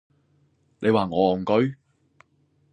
[0.79, 1.77] 你話我戇居？